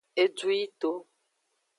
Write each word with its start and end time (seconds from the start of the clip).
Edu 0.21 0.47
yito. 0.57 0.89